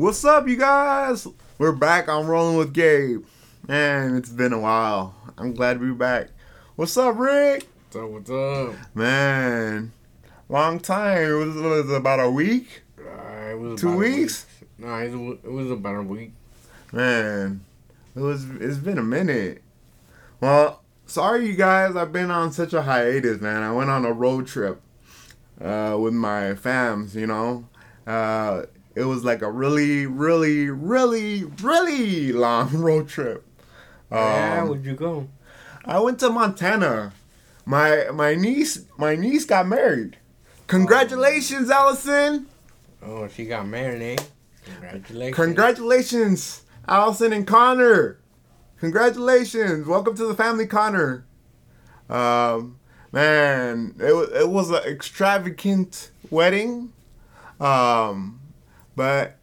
[0.00, 1.28] What's up, you guys?
[1.58, 3.22] We're back I'm Rolling with Gabe.
[3.68, 5.14] Man, it's been a while.
[5.36, 6.28] I'm glad to be back.
[6.74, 7.68] What's up, Rick?
[7.90, 8.10] What's up?
[8.10, 8.94] What's up?
[8.94, 9.92] Man,
[10.48, 11.18] long time.
[11.18, 12.80] It was, it was about a week.
[12.98, 14.46] Uh, Two weeks?
[14.62, 14.70] week.
[14.78, 16.32] No, it was, it was about a week.
[16.92, 17.62] Man,
[18.16, 18.48] it was.
[18.52, 19.60] It's been a minute.
[20.40, 21.94] Well, sorry, you guys.
[21.94, 23.62] I've been on such a hiatus, man.
[23.62, 24.80] I went on a road trip
[25.60, 27.14] uh, with my fams.
[27.14, 27.68] You know,
[28.06, 28.62] uh,
[29.00, 33.46] it was like a really, really, really, really long road trip.
[34.12, 35.28] yeah, Um, where'd you go?
[35.84, 37.12] I went to Montana.
[37.64, 40.18] My my niece my niece got married.
[40.66, 42.46] Congratulations, Allison.
[43.02, 44.22] Oh, she got married, eh?
[44.64, 45.36] Congratulations.
[45.36, 48.18] Congratulations, Allison and Connor.
[48.80, 49.86] Congratulations.
[49.86, 51.24] Welcome to the family, Connor.
[52.08, 52.78] Um,
[53.12, 56.92] man, it was it was an extravagant wedding.
[57.60, 58.39] Um,
[59.00, 59.36] but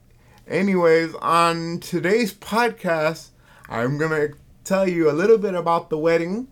[0.46, 3.30] anyways, on today's podcast,
[3.68, 4.28] I'm gonna
[4.62, 6.46] tell you a little bit about the wedding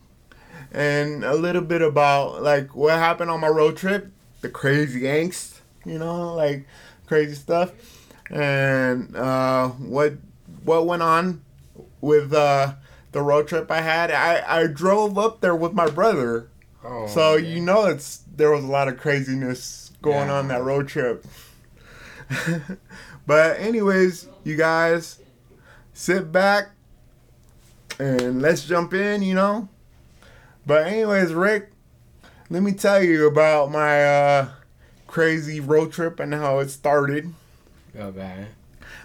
[0.73, 5.61] and a little bit about like what happened on my road trip, the crazy angst,
[5.85, 6.67] you know, like
[7.07, 7.71] crazy stuff,
[8.29, 10.15] and uh, what
[10.65, 11.45] what went on
[12.01, 12.75] with uh,
[13.13, 14.11] the road trip I had.
[14.11, 16.49] I, I drove up there with my brother,
[16.83, 17.55] Oh, so yeah.
[17.55, 20.35] you know it's there was a lot of craziness going Yeah.
[20.39, 21.25] on that road trip.
[23.27, 25.21] but anyways, you guys
[25.93, 26.71] sit back
[27.99, 29.69] and let's jump in, you know.
[30.67, 31.71] But anyways, Rick,
[32.51, 34.49] let me tell you about my uh,
[35.07, 37.33] crazy road trip and how it started.
[37.99, 38.49] Oh, bad.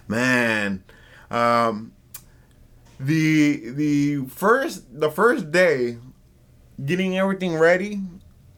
[0.08, 0.82] Man,
[1.30, 1.92] um,
[2.98, 5.98] the the first the first day,
[6.84, 8.00] getting everything ready,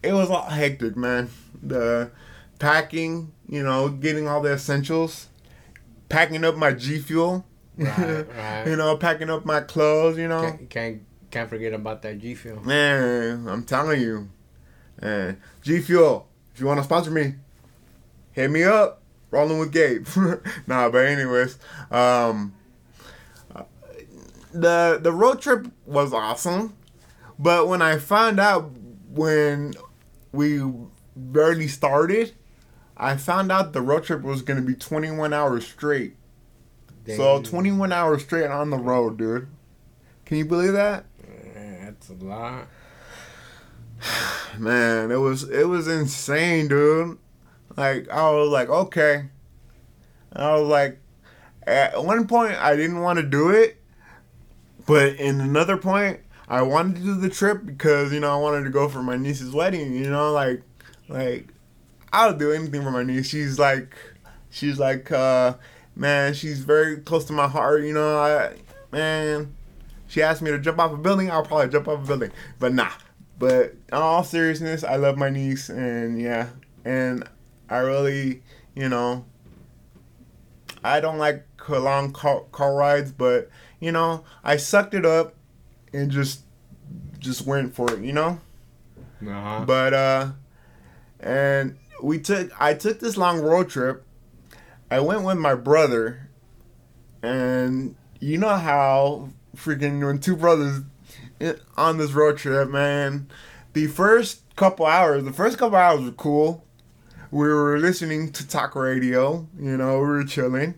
[0.02, 1.30] it was all hectic, man.
[1.62, 2.10] The
[2.58, 5.28] packing, you know, getting all the essentials,
[6.08, 7.44] packing up my G Fuel,
[7.76, 8.64] Right, right.
[8.66, 10.42] you know, packing up my clothes, you know.
[10.42, 12.60] Can't, can't can't forget about that G Fuel.
[12.64, 14.28] Man, I'm telling you.
[15.02, 17.34] Man, G Fuel, if you want to sponsor me,
[18.32, 19.00] hit me up.
[19.32, 20.06] Rolling with Gabe.
[20.68, 21.58] nah, but anyways,
[21.90, 22.54] um,
[24.52, 26.76] the the road trip was awesome,
[27.36, 28.70] but when I found out
[29.10, 29.74] when
[30.30, 30.62] we
[31.16, 32.32] barely started,
[32.96, 36.16] I found out the road trip was gonna be 21 hours straight.
[37.06, 39.48] So 21 hours straight on the road, dude.
[40.24, 41.04] Can you believe that?
[41.84, 42.68] That's a lot.
[44.58, 47.18] Man, it was it was insane, dude.
[47.76, 49.26] Like I was like, okay.
[50.32, 50.98] I was like,
[51.66, 53.80] at one point I didn't want to do it,
[54.86, 58.64] but in another point I wanted to do the trip because you know I wanted
[58.64, 59.94] to go for my niece's wedding.
[59.94, 60.62] You know, like,
[61.08, 61.48] like
[62.14, 63.28] I'll do anything for my niece.
[63.28, 63.96] She's like,
[64.48, 65.54] she's like, uh,
[65.96, 67.82] man, she's very close to my heart.
[67.82, 68.54] You know, I,
[68.92, 69.54] man,
[70.06, 72.30] she asked me to jump off a building, I'll probably jump off a building.
[72.60, 72.92] But nah.
[73.36, 76.50] But in all seriousness, I love my niece, and yeah,
[76.84, 77.28] and
[77.68, 78.44] I really,
[78.76, 79.24] you know,
[80.84, 83.50] I don't like long car, car rides, but
[83.80, 85.34] you know, I sucked it up
[85.92, 86.42] and just
[87.18, 88.38] just went for it, you know.
[89.20, 89.64] Uh-huh.
[89.66, 90.28] But uh,
[91.18, 94.04] and we took I took this long road trip.
[94.90, 96.28] I went with my brother,
[97.22, 100.82] and you know how freaking when two brothers
[101.76, 103.28] on this road trip, man.
[103.72, 106.64] The first couple hours, the first couple hours were cool.
[107.30, 110.74] We were listening to talk radio, you know, we were chilling,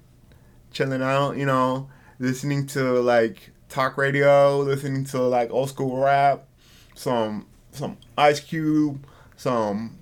[0.72, 6.46] chilling out, you know, listening to like talk radio, listening to like old school rap,
[6.94, 9.98] some some Ice Cube, some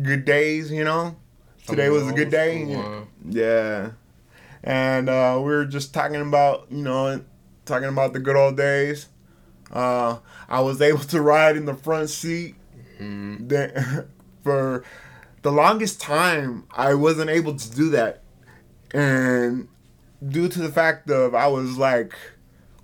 [0.00, 1.16] good days, you know.
[1.66, 2.64] Today was a good day.
[3.28, 3.90] Yeah.
[4.62, 7.22] And uh, we were just talking about, you know,
[7.64, 9.08] talking about the good old days.
[9.72, 10.18] Uh,
[10.48, 12.54] I was able to ride in the front seat.
[13.00, 14.06] mm, Then,
[14.44, 14.84] for
[15.42, 18.22] the longest time, I wasn't able to do that.
[18.92, 19.68] And
[20.26, 22.14] due to the fact of I was like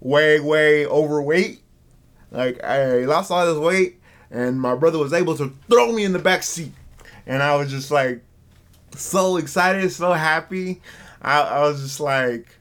[0.01, 1.63] way, way overweight,
[2.33, 4.01] like I lost all this weight,
[4.31, 6.73] and my brother was able to throw me in the back seat.
[7.27, 8.23] And I was just like
[8.97, 10.81] so excited, so happy.
[11.21, 12.59] I, I was just like,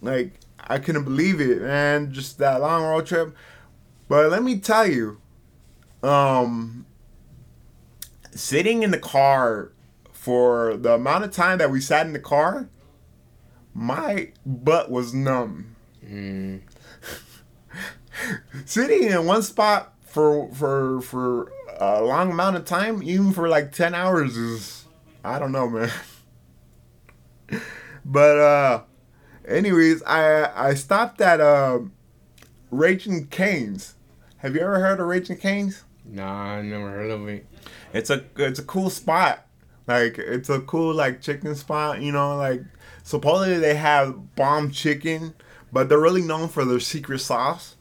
[0.00, 2.12] like I couldn't believe it, man.
[2.12, 3.36] Just that long road trip.
[4.08, 5.20] But let me tell you,
[6.02, 6.86] um,
[8.32, 9.72] sitting in the car
[10.12, 12.68] for the amount of time that we sat in the car,
[13.74, 15.76] my butt was numb.
[16.04, 16.60] mm,
[18.64, 23.72] Sitting in one spot for for for a long amount of time, even for like
[23.72, 24.84] ten hours, is
[25.24, 25.90] I don't know, man.
[28.08, 28.82] But uh,
[29.48, 31.80] anyways, I I stopped at uh,
[32.70, 33.96] Raising Cane's.
[34.38, 35.82] Have you ever heard of Raising Cane's?
[36.04, 37.46] Nah, I never heard of it.
[37.92, 39.44] It's a it's a cool spot.
[39.88, 42.00] Like it's a cool like chicken spot.
[42.00, 42.62] You know, like
[43.02, 45.34] supposedly they have bomb chicken,
[45.72, 47.74] but they're really known for their secret sauce.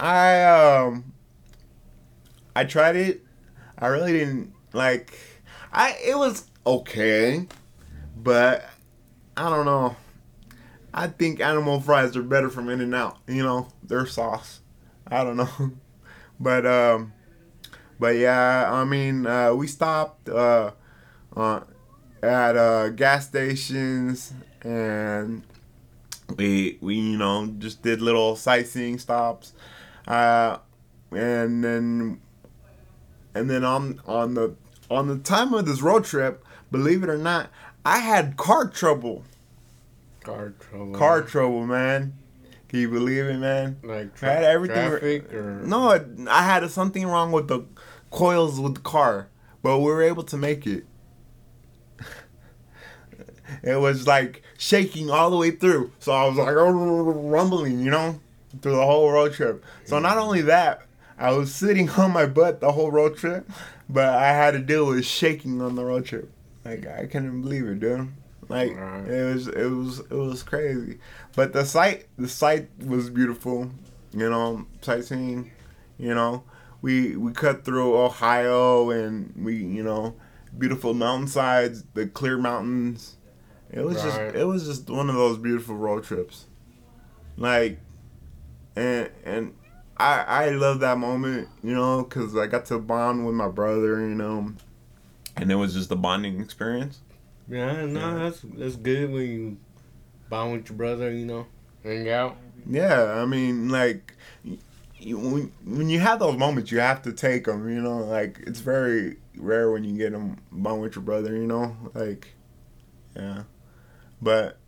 [0.00, 1.12] I um
[2.54, 3.22] I tried it.
[3.78, 5.18] I really didn't like.
[5.72, 7.46] I it was okay,
[8.16, 8.64] but
[9.36, 9.96] I don't know.
[10.92, 13.18] I think animal fries are better from In and Out.
[13.26, 14.60] You know, their sauce.
[15.06, 15.72] I don't know,
[16.40, 17.12] but um,
[17.98, 18.70] but yeah.
[18.70, 20.72] I mean, uh, we stopped uh,
[21.36, 21.60] uh,
[22.22, 24.32] at uh, gas stations
[24.62, 25.42] and
[26.36, 29.52] we we you know just did little sightseeing stops,
[30.06, 30.58] uh,
[31.10, 32.20] and then
[33.34, 34.54] and then on on the
[34.90, 37.50] on the time of this road trip, believe it or not,
[37.84, 39.24] I had car trouble.
[40.22, 40.94] Car trouble.
[40.94, 42.14] Car trouble, man.
[42.68, 43.78] Can you believe it, man?
[43.82, 45.90] Like I had everything- traffic or No,
[46.28, 47.64] I had something wrong with the
[48.10, 49.28] coils with the car,
[49.62, 50.84] but we were able to make it.
[53.62, 58.20] it was like shaking all the way through, so I was like rumbling, you know,
[58.62, 59.64] through the whole road trip.
[59.84, 60.22] So not mm.
[60.22, 60.82] only that,
[61.20, 63.48] I was sitting on my butt the whole road trip,
[63.88, 66.30] but I had to deal with shaking on the road trip.
[66.64, 68.08] Like I couldn't believe it, dude.
[68.48, 69.06] Like Right.
[69.06, 70.98] it was, it was, it was crazy.
[71.36, 73.70] But the site, the site was beautiful.
[74.12, 75.52] You know, sightseeing.
[75.98, 76.42] You know,
[76.82, 80.14] we we cut through Ohio and we, you know,
[80.58, 83.16] beautiful mountainsides, the clear mountains.
[83.70, 84.04] It was Right.
[84.04, 86.46] just, it was just one of those beautiful road trips.
[87.36, 87.78] Like,
[88.74, 89.54] and and
[90.00, 94.00] I I love that moment, you know, because I got to bond with my brother,
[94.00, 94.52] you know,
[95.36, 97.00] and it was just a bonding experience.
[97.48, 98.14] yeah, no, Yeah.
[98.24, 99.56] that's that's good when you
[100.28, 101.46] bond with your brother, you know,
[101.82, 102.36] hang out.
[102.68, 104.14] Yeah, I mean, like,
[104.98, 107.68] you, when when you have those moments, you have to take them.
[107.68, 111.34] You know, like it's very rare when you get them bond with your brother.
[111.34, 112.28] You know, like,
[113.16, 113.42] yeah,
[114.22, 114.58] but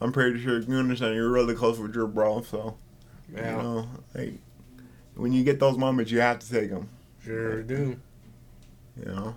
[0.00, 1.14] I'm pretty sure you understand.
[1.14, 2.76] You're really close with your bro, so
[3.34, 4.34] Yeah, you know, like
[5.18, 6.88] when you get those moments, you have to take them.
[7.22, 7.98] sure do.
[8.98, 9.34] You know,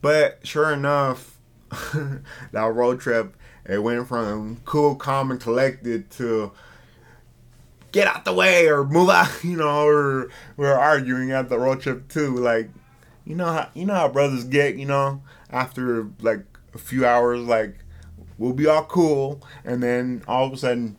[0.00, 1.38] but sure enough,
[2.52, 6.52] that road trip it went from cool, calm, and collected to
[7.92, 9.28] get out the way or move out.
[9.44, 12.34] You know, or we're arguing at the road trip too.
[12.36, 12.70] Like,
[13.24, 14.76] you know how you know how brothers get.
[14.76, 16.44] You know, after like
[16.74, 17.76] a few hours, like
[18.38, 20.96] we'll be all cool, and then all of a sudden,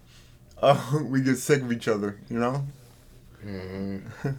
[0.62, 2.19] uh, we get sick of each other.
[2.30, 2.66] You know.
[3.42, 4.00] Hmm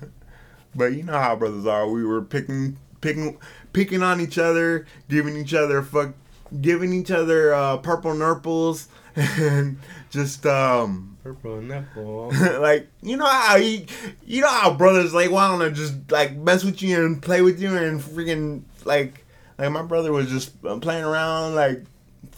[0.75, 1.89] But you know how brothers are.
[1.89, 3.39] We were picking, picking,
[3.73, 6.15] picking on each other, giving each other fuck,
[6.61, 8.87] giving each other uh, purple nurples,
[9.17, 9.79] and
[10.11, 12.31] just um, Purple and apple.
[12.61, 13.85] like you know how you,
[14.25, 17.61] you know how brothers like want to just like mess with you and play with
[17.61, 19.25] you and freaking like
[19.59, 21.85] like my brother was just uh, playing around like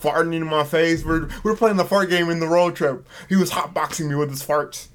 [0.01, 1.05] farting in my face.
[1.05, 3.07] We're we're playing the fart game in the road trip.
[3.29, 4.89] He was hotboxing me with his farts.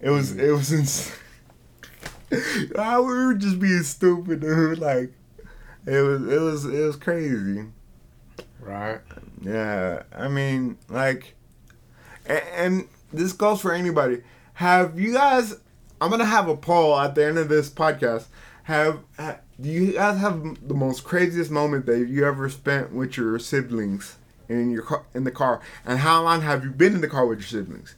[0.00, 1.14] It was it was insane.
[2.76, 4.78] Ah, we were just being stupid, dude.
[4.78, 5.12] Like
[5.86, 7.66] it was it was it was crazy.
[8.60, 9.00] right.
[9.42, 11.34] Yeah, I mean, like,
[12.26, 14.22] and, and this goes for anybody.
[14.54, 15.54] Have you guys?
[16.00, 18.26] I'm gonna have a poll at the end of this podcast.
[18.64, 23.16] Have, ha do you guys have the most craziest moment that you ever spent with
[23.16, 24.16] your siblings
[24.48, 25.60] in your car, in the car?
[25.84, 27.94] And how long have you been in the car with your siblings?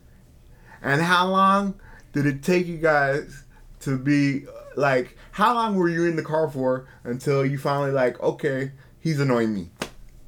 [0.82, 1.80] And how long
[2.22, 3.44] did it take you guys
[3.80, 4.46] to be
[4.76, 5.16] like?
[5.32, 9.54] How long were you in the car for until you finally like, okay, he's annoying
[9.54, 9.70] me,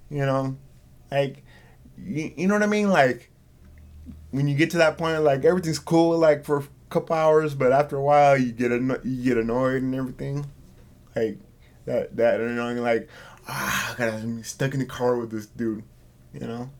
[0.08, 0.56] you know?
[1.10, 1.42] Like,
[1.98, 2.90] you, you know what I mean?
[2.90, 3.30] Like,
[4.30, 7.72] when you get to that point, like everything's cool, like for a couple hours, but
[7.72, 10.46] after a while, you get anno- you get annoyed and everything.
[11.16, 11.38] Like
[11.86, 13.08] that that annoying, like
[13.48, 15.82] ah, I gotta be stuck in the car with this dude.
[16.32, 16.70] You know,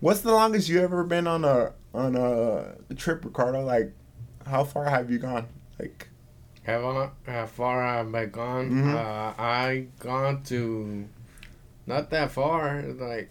[0.00, 3.64] what's the longest you ever been on a on a trip, Ricardo?
[3.64, 3.94] Like,
[4.46, 5.46] how far have you gone?
[5.78, 6.08] Like,
[6.64, 8.70] Have I, how far have I gone?
[8.70, 8.94] Mhm.
[8.94, 11.08] Uh, I gone to
[11.86, 12.82] not that far.
[12.82, 13.30] Like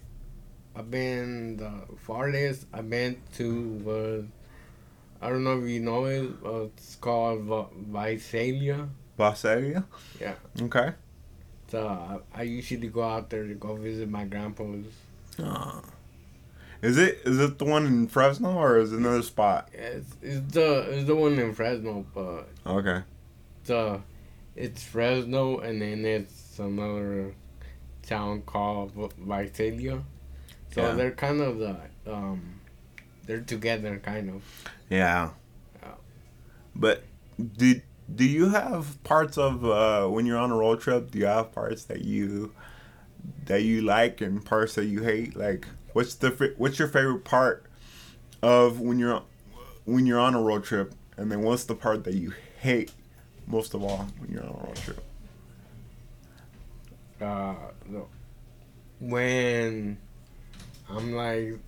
[0.75, 4.25] I've been the farthest I've been to was
[5.21, 6.29] I don't know if you know it.
[6.45, 7.41] Uh, it's called
[7.91, 8.87] Visalia.
[9.17, 9.83] Visalia?
[10.19, 10.35] Yeah.
[10.61, 10.93] Okay.
[11.69, 14.85] So I, I usually go out there to go visit my grandpa's.
[15.37, 15.81] Uh,
[16.81, 19.69] is it is it the one in Fresno or is it another spot?
[19.73, 23.01] It's, it's the it's the one in Fresno, but Okay.
[23.65, 24.01] the
[24.55, 27.33] it's Fresno and then it's another
[28.03, 30.03] town called Visalia.
[30.73, 30.93] So Yeah.
[30.93, 32.59] they're kind of the um,
[33.25, 34.43] they're together kind of.
[34.89, 35.31] Yeah.
[35.81, 35.91] Yeah.
[36.75, 37.03] But
[37.57, 37.83] did
[38.13, 41.11] do you have parts of uh, when you're on a road trip?
[41.11, 42.53] Do you have parts that you
[43.45, 45.35] that you like and parts that you hate?
[45.35, 47.65] Like, what's the what's your favorite part
[48.41, 49.23] of when you're
[49.85, 50.93] when you're on a road trip?
[51.17, 52.91] And then what's the part that you hate
[53.47, 55.03] most of all when you're on a road trip?
[57.21, 57.55] Uh,
[57.89, 58.05] the,
[59.01, 59.97] when
[60.89, 61.59] I'm like,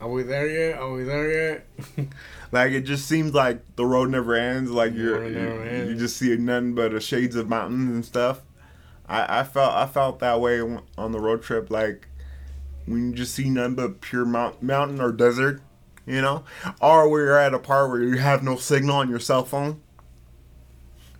[0.00, 0.78] are we there yet?
[0.78, 1.66] Are we there yet?
[2.52, 4.72] Like it just seems like the road never ends.
[4.72, 5.90] Like you're never you, ends.
[5.92, 8.40] you just see nothing but the shades of mountains and stuff.
[9.08, 11.70] I, I felt I felt that way on the road trip.
[11.70, 12.08] Like
[12.86, 15.60] when you just see none but pure mount, mountain or desert,
[16.06, 16.44] you know,
[16.80, 19.80] or where you're at a part where you have no signal on your cell phone.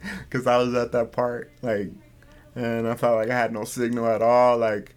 [0.31, 1.91] Cause I was at that part, like,
[2.55, 4.57] and I felt like I had no signal at all.
[4.57, 4.95] Like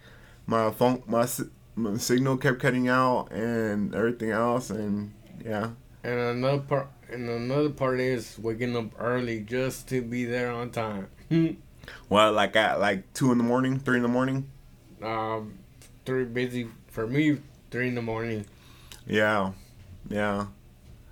[0.48, 1.27] my phone, my,
[1.75, 5.72] my signal kept cutting out and everything else, and yeah.
[6.05, 10.70] And another part, and another part is waking up early just to be there on
[10.72, 11.08] time.
[12.08, 14.50] Well, like at like two in the morning, three in the morning.
[15.01, 15.60] um,
[16.05, 17.39] three busy for me.
[17.72, 18.45] Three in the morning.
[19.07, 19.53] Yeah,
[20.10, 20.48] yeah,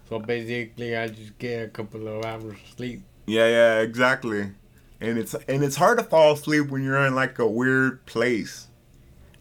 [0.08, 3.04] So basically, I just get a couple of hours of sleep.
[3.26, 4.52] yeah, yeah, exactly.
[5.00, 8.68] And it's and it's hard to fall asleep when you're in like a weird place,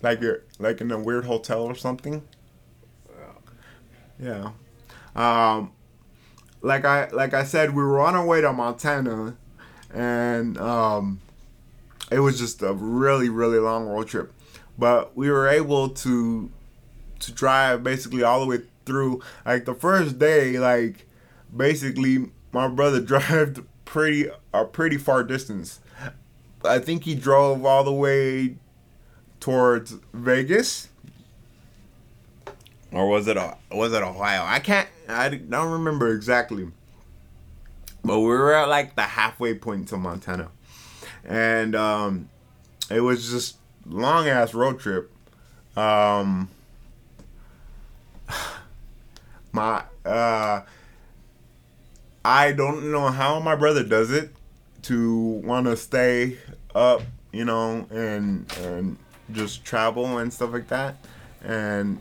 [0.03, 2.23] like you're like in a weird hotel or something.
[4.19, 4.53] Yeah.
[5.15, 5.73] Um,
[6.63, 9.37] like I like I said, we were on our way to Montana,
[9.93, 11.21] and um,
[12.11, 14.33] it was just a really really long road trip,
[14.81, 16.51] but we were able to
[17.21, 19.21] to drive basically all the way through.
[19.45, 21.07] Like the first day, like
[21.55, 25.81] basically my brother drove pretty a pretty far distance.
[26.65, 28.57] I think he drove all the way
[29.39, 30.89] towards Vegas.
[32.93, 34.45] Or was it a, was it Ohio?
[34.45, 36.69] I can't I don't remember exactly.
[38.03, 40.51] But we were at like the halfway point to Montana.
[41.23, 42.31] And um
[42.91, 43.60] it was just
[43.91, 45.11] long ass road trip.
[45.77, 46.49] Um
[49.53, 50.63] my uh
[52.25, 54.31] I don't know how my brother does it
[54.83, 56.39] to want to stay
[56.75, 58.97] up, you know, and and
[59.33, 60.97] just travel and stuff like that,
[61.43, 62.01] and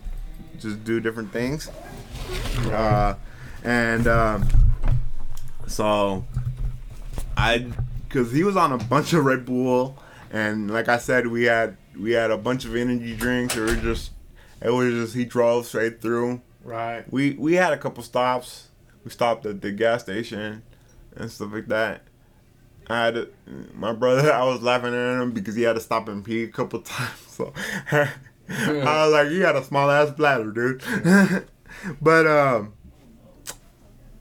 [0.60, 1.69] just do different things.
[2.65, 3.15] Uh,
[3.63, 4.48] and um,
[5.67, 6.25] so
[7.38, 7.67] I,
[8.10, 9.98] cause he was on a bunch of Red Bull,
[10.31, 13.56] and like I said, we had we had a bunch of energy drinks.
[13.56, 14.12] It was just,
[14.62, 16.41] it was just he drove straight through.
[16.63, 17.03] Right.
[17.12, 18.68] We we had a couple stops.
[19.03, 20.63] We stopped at the gas station
[21.15, 22.03] and stuff like that.
[22.88, 23.29] I had to,
[23.74, 24.32] my brother.
[24.34, 27.20] I was laughing at him because he had to stop and pee a couple times.
[27.27, 27.53] So
[27.91, 28.10] I
[28.50, 30.84] was like, "You got a small ass bladder, dude."
[32.01, 32.74] but um,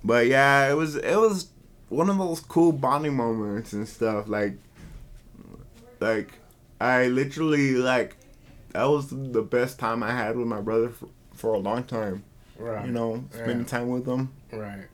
[0.04, 1.48] but yeah, it was it was
[1.88, 4.28] one of those cool bonding moments and stuff.
[4.28, 4.58] Like,
[6.00, 6.32] like
[6.80, 8.16] I literally like
[8.70, 12.24] that was the best time I had with my brother for, for a long time
[12.58, 12.86] Right.
[12.86, 13.64] you know, spending Yeah.
[13.66, 14.86] time with them, Right.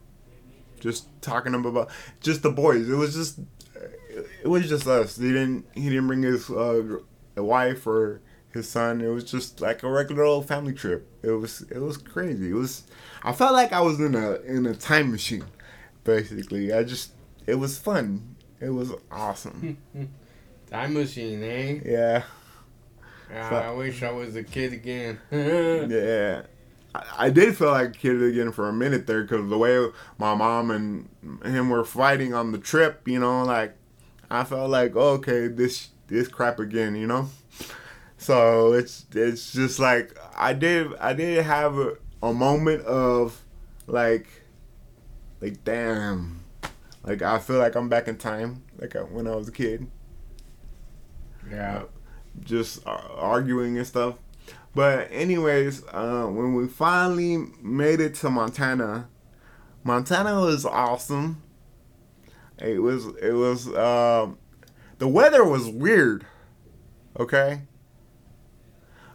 [0.79, 1.89] just talking about
[2.21, 2.87] just the boys.
[2.89, 3.39] It was just,
[4.43, 5.17] it was just us.
[5.17, 6.83] He didn't, he didn't bring his uh,
[7.35, 8.21] wife or
[8.53, 9.01] his son.
[9.01, 11.07] It was just like a regular old family trip.
[11.23, 12.51] It was, it was crazy.
[12.51, 12.83] It was,
[13.23, 15.43] I felt like I was in a in a time machine,
[16.03, 16.71] basically.
[16.71, 17.11] I just,
[17.47, 18.35] it was fun.
[18.61, 19.77] It was awesome.
[20.75, 21.79] Time machine, eh?
[21.85, 22.23] yeah,
[23.33, 25.19] Ah, So- I wish I was a kid again.
[25.31, 26.41] yeah.
[26.93, 29.87] I, I did feel like a kid again for a minute there because the way
[30.17, 31.07] my mom and
[31.45, 33.77] him were fighting on the trip, you know, like
[34.29, 37.29] I felt like oh, okay, this this crap again, you know.
[38.17, 43.41] So it's it's just like I did I did have a, a moment of
[43.87, 44.27] like
[45.39, 46.43] like damn,
[47.03, 49.87] like I feel like I'm back in time, like I, when I was a kid
[51.49, 51.83] yeah.
[52.41, 54.19] just uh, arguing and stuff.
[54.73, 59.07] But anyways, uh, when we finally made it to Montana,
[59.83, 61.41] Montana was awesome.
[62.57, 64.37] It was it was um,
[64.97, 66.25] the weather was weird.
[67.17, 67.61] Okay.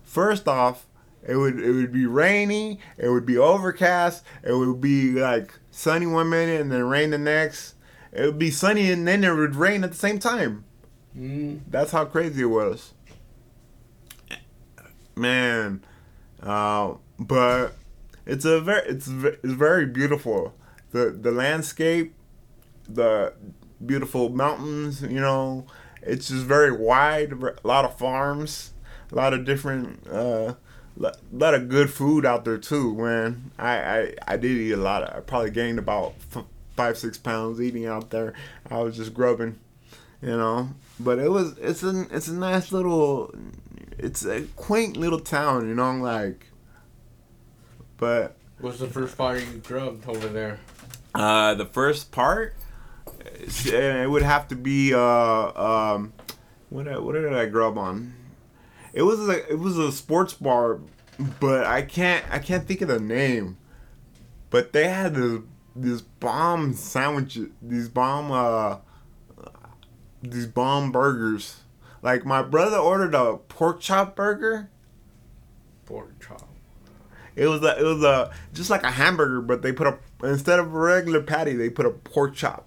[0.02, 0.86] First off,
[1.26, 2.80] it would it would be rainy.
[2.96, 4.24] It would be overcast.
[4.42, 7.74] It would be like sunny one minute and then rain the next.
[8.12, 10.64] It would be sunny and then it would rain at the same time.
[11.16, 12.94] Mm, That's how crazy it was.
[15.16, 15.84] Man,
[16.42, 17.74] uh, but
[18.24, 20.54] it's a very it's it's very beautiful.
[20.92, 22.14] The the landscape,
[22.88, 23.34] the
[23.84, 25.02] beautiful mountains.
[25.02, 25.66] You know,
[26.02, 27.32] it's just very wide.
[27.32, 28.72] A lot of farms,
[29.12, 30.54] a lot of different uh,
[31.02, 32.94] a lot of good food out there too.
[32.94, 35.02] Man, I I, I did eat a lot.
[35.02, 36.14] Of, I probably gained about
[36.76, 38.32] five six pounds eating out there.
[38.70, 39.58] I was just grubbing,
[40.22, 40.70] you know.
[41.02, 43.34] But it was it's a it's a nice little,
[43.98, 46.46] it's a quaint little town, you know, like.
[47.96, 50.58] But What's the first part you grubbed over there?
[51.14, 52.54] uh, the first part,
[53.64, 56.12] it would have to be uh um,
[56.68, 58.14] what did- what did I grub on?
[58.92, 60.80] It was like it was a sports bar,
[61.40, 63.56] but I can't I can't think of the name.
[64.50, 65.40] But they had this
[65.76, 68.78] this bomb sandwiches, these bomb uh
[70.22, 71.60] these bomb burgers.
[72.02, 74.68] Like my brother ordered a pork chop burger.
[75.86, 76.48] Pork chop.
[77.36, 80.58] It was a, it was a just like a hamburger, but they put a instead
[80.58, 82.66] of a regular patty, they put a pork chop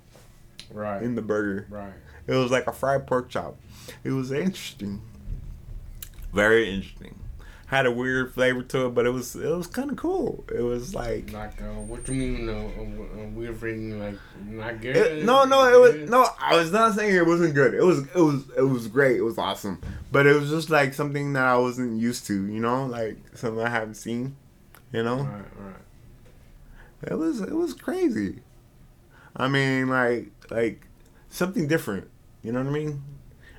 [0.72, 1.03] Right.
[1.03, 1.67] in the burger.
[1.69, 1.93] right.
[2.25, 3.57] It was like a fried pork chop.
[4.03, 5.01] It was interesting.
[6.33, 7.19] Very interesting.
[7.74, 10.46] Had a weird flavor to it, but it was it was kind of cool.
[10.53, 14.96] It was like Like, uh, what you mean, uh, uh, weird feeling, like, not good?
[14.96, 16.27] it, no, no, it was no.
[16.39, 17.74] I was not saying it wasn't good.
[17.74, 19.18] It was it was it was great.
[19.18, 19.82] It was awesome.
[20.12, 22.46] But it was just like something that I wasn't used to.
[22.46, 24.36] You know, like something I haven't seen.
[24.92, 25.24] You know.
[25.24, 27.12] Right, right.
[27.12, 28.42] It was it was crazy.
[29.36, 30.86] I mean, like like
[31.30, 32.08] something different.
[32.44, 33.01] You know what I mean?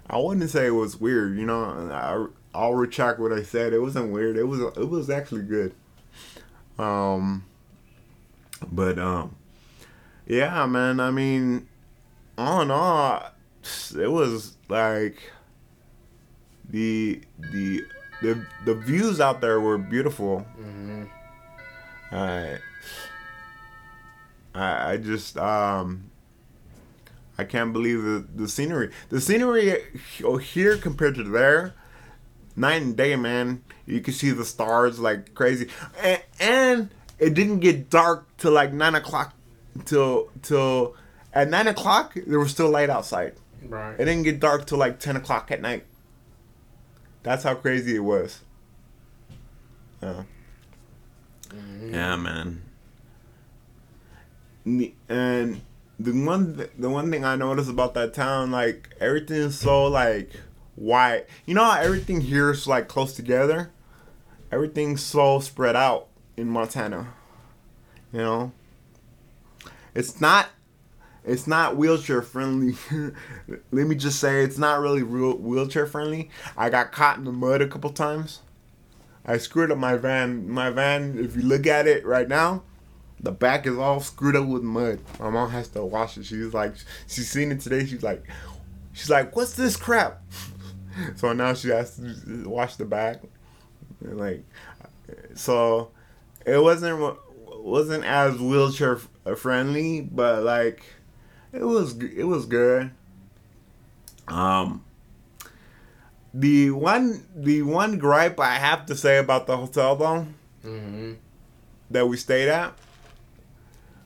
[0.08, 1.36] I wouldn't say it was weird.
[1.36, 3.72] You know, I I'll retract what I said.
[3.72, 4.36] It wasn't weird.
[4.36, 5.74] It was it was actually good.
[6.78, 7.44] Um,
[8.70, 9.34] but um,
[10.26, 11.00] yeah, man.
[11.00, 11.68] I mean,
[12.38, 13.22] all in all,
[13.98, 15.18] it was like
[16.68, 17.20] the
[17.52, 17.84] the
[18.22, 20.46] the the views out there were beautiful.
[20.58, 21.04] Mm-hmm.
[22.12, 22.58] I,
[24.54, 26.10] I, I just um,
[27.36, 28.90] I can't believe the the scenery.
[29.08, 29.82] The scenery
[30.42, 31.74] here compared to there,
[32.56, 33.62] night and day, man.
[33.86, 35.68] You can see the stars like crazy,
[36.02, 39.34] and, and it didn't get dark till like nine o'clock.
[39.84, 40.94] Till till
[41.32, 43.34] at nine o'clock there was still light outside.
[43.66, 43.94] Right.
[43.98, 45.84] It didn't get dark till like ten o'clock at night.
[47.22, 48.40] That's how crazy it was.
[50.02, 50.22] Yeah.
[51.48, 51.92] Mhm.
[51.92, 52.62] Yeah, man.
[55.08, 55.60] And
[55.98, 59.86] the one th- the one thing I noticed about that town, like everything is so
[59.86, 60.30] like
[60.76, 61.26] white.
[61.46, 63.70] You know how everything here is like close together.
[64.50, 67.14] Everything's so spread out in Montana.
[68.12, 68.52] You know.
[69.94, 70.48] It's not.
[71.24, 72.74] It's not wheelchair friendly.
[73.48, 76.30] Let me just say, it's not really real wheelchair friendly.
[76.56, 78.40] I got caught in the mud a couple times.
[79.24, 80.50] I screwed up my van.
[80.50, 82.62] My van, if you look at it right now,
[83.20, 85.00] the back is all screwed up with mud.
[85.18, 86.26] My mom has to wash it.
[86.26, 86.74] She's like,
[87.06, 87.86] she's seen it today.
[87.86, 88.22] She's like,
[88.92, 90.22] she's like, what's this crap?
[91.16, 93.22] so now she has to wash the back.
[94.00, 94.44] And like,
[95.34, 95.90] so
[96.46, 97.16] it wasn't
[97.58, 98.98] wasn't as wheelchair
[99.36, 100.82] friendly, but like,
[101.52, 102.90] it was it was good.
[104.28, 104.84] Um,
[106.32, 110.26] the one the one gripe I have to say about the hotel though
[110.64, 111.12] Mm-hmm.
[111.90, 112.72] that we stayed at,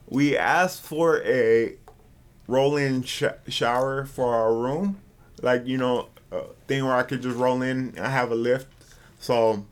[0.09, 1.75] we asked for a
[2.47, 4.99] roll-in sh- shower for our room,
[5.41, 7.97] like you know, a thing where I could just roll in.
[7.99, 8.67] I have a lift,
[9.19, 9.65] so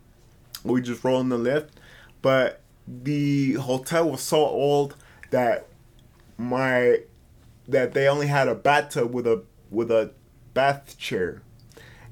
[0.64, 1.80] we just roll in the lift.
[2.22, 4.96] But the hotel was so old
[5.32, 5.68] that
[6.38, 7.02] my
[7.68, 10.12] that they only had a bathtub with a with a
[10.54, 11.42] bath chair,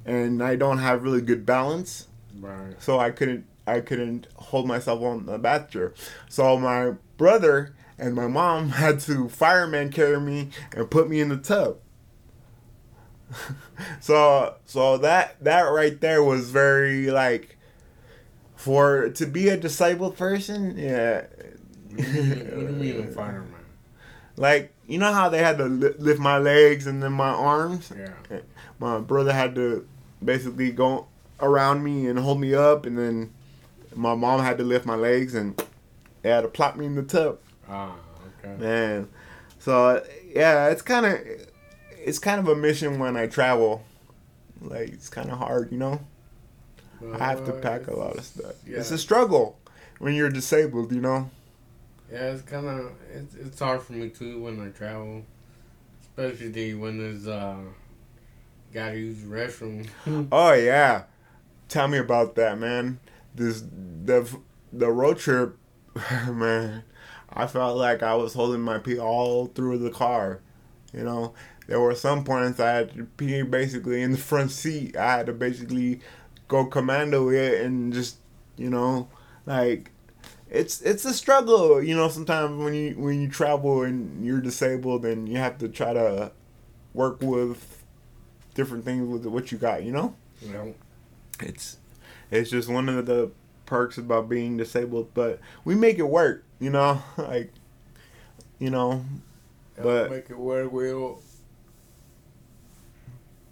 [0.05, 2.07] and I don't have really good balance
[2.39, 2.75] Right.
[2.79, 5.93] so I couldn't I couldn't hold myself on the bath chair.
[6.29, 11.29] So my brother and my mom had to fireman carry me and put me in
[11.29, 11.77] the tub.
[13.99, 17.57] so so that that right there was very like
[18.55, 21.25] for to be a disabled person, yeah.
[21.95, 23.51] What do you mean a fireman?
[24.37, 27.91] like you know how they had to li- lift my legs and then my arms.
[27.97, 28.39] Yeah.
[28.79, 29.87] my brother had to
[30.23, 31.07] basically go
[31.39, 33.33] around me and hold me up, and then
[33.95, 35.61] my mom had to lift my legs and
[36.21, 37.39] they had to plop me in the tub.
[37.69, 37.95] Ah,
[38.43, 38.55] okay.
[38.61, 39.09] Man,
[39.59, 41.19] so yeah, it's kind of
[42.05, 43.83] it's kind of a mission when I travel.
[44.61, 45.99] Like it's kind of hard, you know.
[47.13, 48.53] I have to pack a lot of stuff.
[48.65, 48.77] yeah.
[48.77, 49.59] It's a struggle
[49.99, 51.29] when you're disabled, you know.
[52.11, 55.23] Yeah, it's kind of it's, it's hard for me too when I travel,
[56.01, 57.57] especially when there's uh
[58.71, 59.87] gotta use the restroom.
[60.31, 61.03] Oh yeah,
[61.67, 62.99] tell me about that, man.
[63.33, 64.29] This the
[64.71, 65.57] the road trip,
[66.29, 66.83] man.
[67.37, 70.39] I felt like I was holding my pee all through the car.
[70.93, 71.33] You know,
[71.67, 74.95] there were some points I had to pee basically in the front seat.
[74.97, 76.01] I had to basically
[76.47, 78.17] go commando it and just
[78.57, 79.07] You know,
[79.45, 79.91] like
[80.49, 81.81] it's it's a struggle.
[81.83, 85.67] You know, sometimes when you when you travel and you're disabled and you have to
[85.67, 86.31] try to
[86.93, 87.83] work with
[88.53, 89.83] different things with what you got.
[89.83, 90.75] You know, You know,
[91.41, 91.77] it's
[92.31, 93.31] it's just one of the
[93.65, 95.09] perks about being disabled.
[95.13, 96.43] But we make it work.
[96.59, 97.51] You know, like
[98.59, 99.03] you know,
[99.81, 100.71] But- make it work.
[100.71, 101.19] We'll.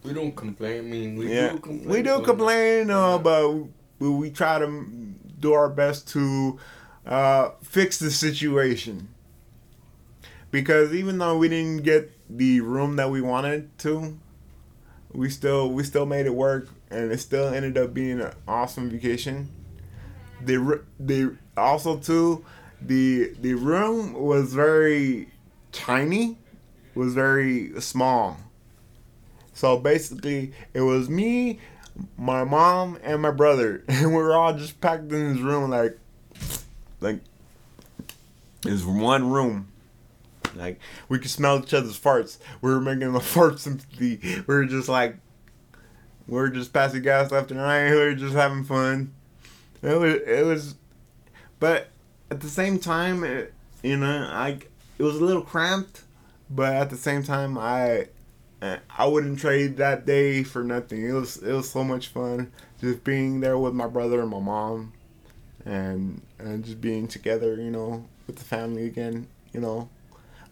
[0.03, 0.77] We don't complain.
[0.79, 1.89] I mean, we yeah, do complain.
[1.89, 3.49] we do but- complain, uh, but
[3.99, 4.85] we, we try to
[5.39, 6.59] do our best to
[7.05, 9.09] uh, fix the situation.
[10.51, 14.17] Because even though we didn't get the room that we wanted to,
[15.11, 18.89] we still we still made it work, and it still ended up being an awesome
[18.89, 19.49] vacation.
[20.41, 22.45] The the also too,
[22.81, 25.29] the the room was very
[25.71, 26.37] tiny,
[26.93, 28.37] was very small.
[29.53, 31.59] So basically, it was me,
[32.17, 35.97] my mom, and my brother, and we were all just packed in this room, like,
[37.01, 37.19] like,
[38.65, 39.67] it's one room.
[40.55, 42.37] Like we could smell each other's farts.
[42.61, 44.19] We were making the fart sympathy.
[44.47, 45.17] We were just like,
[46.27, 47.89] we were just passing gas left and right.
[47.89, 49.13] We were just having fun.
[49.81, 50.75] It was, it was,
[51.59, 51.87] but
[52.31, 54.59] at the same time, it, you know, I,
[54.97, 56.03] it was a little cramped,
[56.49, 58.07] but at the same time, I,
[58.63, 61.05] and I wouldn't trade that day for nothing.
[61.05, 64.39] It was it was so much fun just being there with my brother and my
[64.39, 64.93] mom,
[65.65, 69.27] and and just being together, you know, with the family again.
[69.51, 69.89] You know,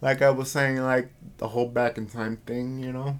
[0.02, 2.80] like I was saying, like the whole back in time thing.
[2.80, 3.18] You know,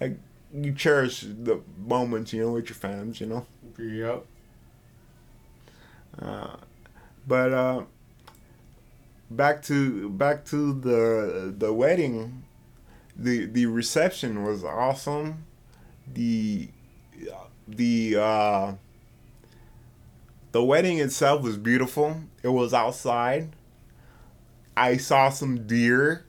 [0.00, 0.18] like
[0.52, 3.20] you cherish the moments, you know, with your fams.
[3.20, 3.46] You know,
[3.78, 4.26] Yep.
[6.20, 6.56] uh,
[7.26, 7.82] but uh,
[9.30, 12.42] back to back to the the wedding
[13.18, 15.44] the the reception was awesome.
[16.12, 16.68] The
[17.66, 18.72] the uh
[20.52, 22.22] the wedding itself was beautiful.
[22.42, 23.50] It was outside.
[24.76, 26.26] I saw some deer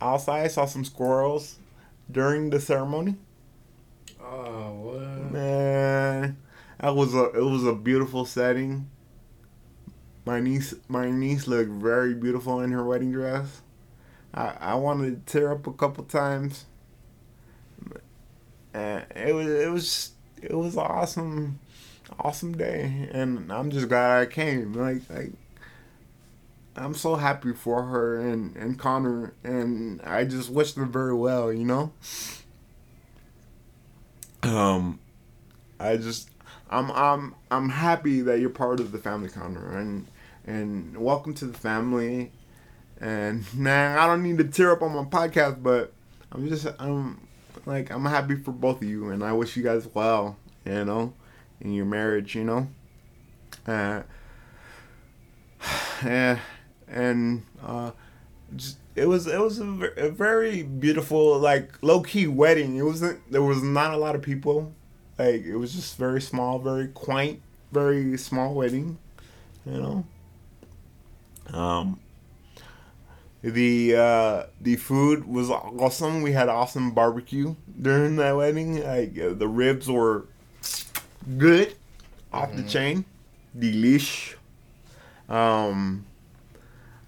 [0.00, 0.44] outside.
[0.44, 1.58] I saw some squirrels
[2.10, 3.16] during the ceremony.
[4.20, 5.32] Oh, what?
[5.32, 6.36] Man,
[6.80, 8.90] that was a it was a beautiful setting.
[10.24, 13.62] My niece my niece looked very beautiful in her wedding dress.
[14.34, 16.64] I I wanted to tear up a couple times.
[18.74, 20.10] And it was it was
[20.42, 21.58] it was awesome
[22.18, 24.72] awesome day and I'm just glad I came.
[24.72, 25.32] Like like
[26.76, 31.52] I'm so happy for her and, and Connor and I just wish them very well,
[31.52, 31.92] you know?
[34.42, 35.00] Um
[35.80, 36.30] I just
[36.70, 40.06] I'm I'm I'm happy that you're part of the family Connor and
[40.46, 42.32] and welcome to the family
[43.00, 45.92] and man, I don't need to tear up on my podcast, but
[46.32, 47.26] I'm just I'm
[47.66, 51.12] like I'm happy for both of you, and I wish you guys well, you know,
[51.60, 52.68] in your marriage, you know.
[53.66, 54.02] Uh,
[56.04, 56.38] yeah,
[56.88, 57.92] and uh,
[58.56, 62.76] just it was it was a, a very beautiful like low key wedding.
[62.76, 64.72] It wasn't there was not a lot of people,
[65.18, 68.98] like it was just very small, very quaint, very small wedding,
[69.64, 70.04] you know.
[71.52, 72.00] Um
[73.50, 76.22] the uh, the food was awesome.
[76.22, 78.82] We had awesome barbecue during that wedding.
[78.84, 80.26] Like uh, the ribs were
[81.36, 81.74] good,
[82.32, 82.68] off the Mhm.
[82.68, 83.04] chain,
[83.58, 84.34] delish.
[85.28, 86.06] Um,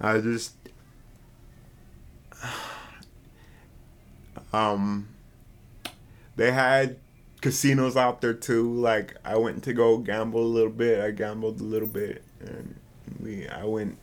[0.00, 0.54] I just
[4.52, 5.08] um,
[6.36, 6.96] they had
[7.40, 8.72] casinos out there too.
[8.74, 11.00] Like I went to go gamble a little bit.
[11.00, 12.74] I gambled a little bit, and
[13.22, 13.98] we I went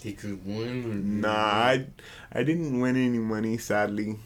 [0.00, 0.84] Did you win?
[0.90, 1.86] Or Nah, I,
[2.32, 4.16] I didn't win any money, sadly.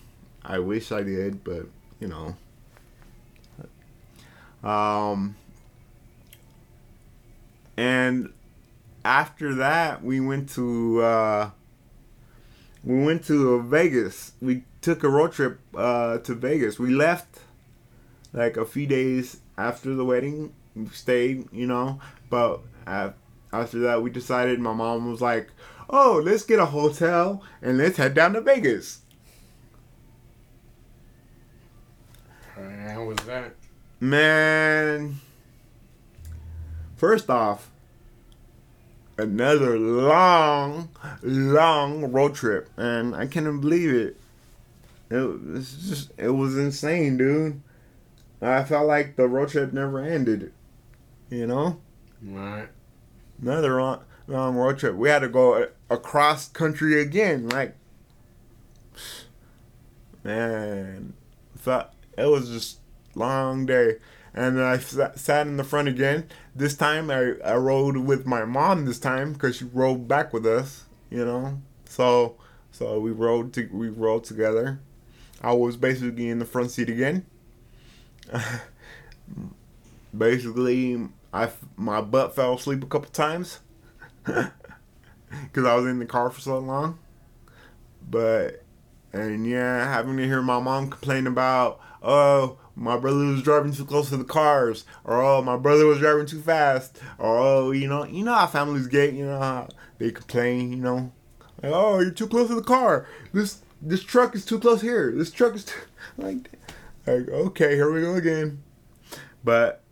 [0.45, 1.67] I wish I did, but,
[1.99, 2.37] you know.
[4.69, 5.37] Um,
[7.77, 8.33] and
[9.05, 11.51] after that, we went to, uh,
[12.85, 14.33] we went to Vegas.
[14.41, 16.79] We took a road trip, uh, to Vegas.
[16.79, 17.41] We left,
[18.33, 20.55] like, a few days after the wedding.
[20.77, 23.11] We stayed, you know, but, uh,
[23.63, 25.51] after that, we decided, my mom was like,
[25.89, 29.01] oh, let's get a hotel and let's head down to Vegas.
[32.57, 33.55] And how was that?
[34.01, 35.21] Man,
[36.97, 37.71] first off,
[39.17, 40.89] another long,
[41.23, 44.21] long road trip, and I can't believe it.
[45.11, 47.61] It was just, it was insane, dude.
[48.43, 50.53] I felt like the road trip never ended.
[51.31, 51.81] You know,
[52.23, 52.69] Right.
[53.41, 54.95] Another long, long road trip.
[54.95, 57.49] We had to go across country again.
[57.49, 57.77] Like,
[60.23, 61.15] man,
[61.57, 62.79] felt it was just
[63.15, 63.97] long day.
[64.33, 66.29] and I sat sat in the front again.
[66.55, 70.47] This time I, I rode with my mom this time because she rode back with
[70.47, 71.61] us, you know.
[71.85, 72.37] So
[72.73, 74.81] so we rode to, we rode together.
[75.41, 77.27] I was basically in the front seat again.
[80.17, 83.59] basically, I my butt fell asleep a couple times
[84.25, 84.47] because
[85.57, 87.01] I was in the car for so long.
[88.09, 88.63] But
[89.13, 93.85] and yeah, having to hear my mom complain about oh my brother was driving too
[93.85, 97.89] close to the cars, or oh my brother was driving too fast, or oh you
[97.89, 99.69] know you know how families get, you know how
[99.99, 101.13] they complain, you know,
[101.63, 103.09] like oh you're too close to the car.
[103.33, 105.11] This this truck is too close here.
[105.11, 105.81] This truck is too,
[106.17, 106.53] like
[107.09, 108.63] like okay here we go again.
[109.43, 109.84] But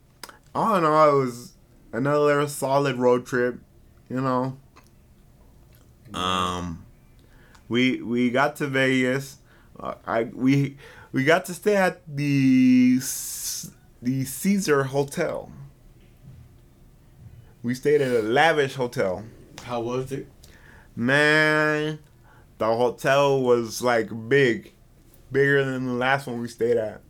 [0.55, 1.53] all in all, it was
[1.93, 3.59] another solid road trip,
[4.09, 4.57] you know.
[6.15, 6.85] Um,
[7.69, 9.39] we we got to Vegas.
[9.79, 10.77] Uh, I we
[11.13, 12.97] we got to stay at the
[14.03, 15.51] the Caesar Hotel.
[17.63, 19.25] We stayed at a lavish hotel.
[19.63, 20.27] How was it?
[20.97, 22.01] Man,
[22.59, 24.73] the hotel was like big,
[25.31, 27.01] bigger than the last one we stayed at.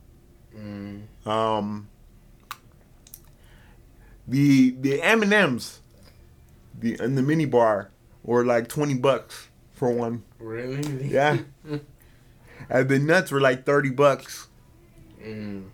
[0.55, 1.03] Mm.
[1.27, 1.89] Um,
[4.27, 5.81] the the M and M's,
[6.79, 7.91] the in the mini bar
[8.23, 10.23] were like twenty bucks for one.
[10.39, 11.07] Really?
[11.09, 11.39] Yeah.
[12.71, 14.47] And the nuts were like thirty bucks.
[15.23, 15.69] mm.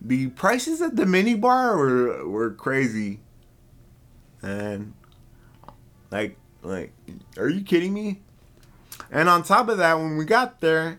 [0.00, 3.20] The prices at the mini bar were were crazy.
[4.42, 4.94] And
[6.10, 6.92] like like
[7.36, 8.22] are you kidding me?
[9.10, 10.98] And on top of that, when we got there,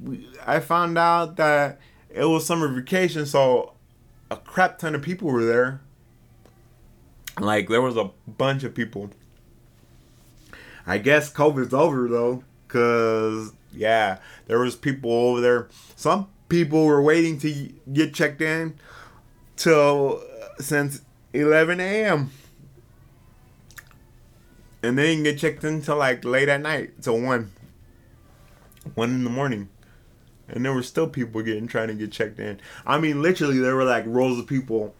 [0.00, 3.71] we, I found out that it was summer vacation, so
[4.32, 5.80] a crap ton of people were there.
[7.38, 9.10] Like there was a bunch of people.
[10.86, 15.68] I guess COVID's over though, cause yeah, there was people over there.
[15.96, 18.74] Some people were waiting to get checked in
[19.56, 22.30] till uh, since 11 a.m.
[24.82, 27.52] And they didn't get checked in till like late at night, till one,
[28.94, 29.68] one in the morning.
[30.52, 32.60] And there were still people getting trying to get checked in.
[32.86, 34.94] I mean, literally, there were like rows of people